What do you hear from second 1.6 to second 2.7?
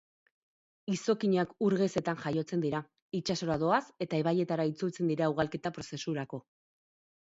ur gezetan jaiotzen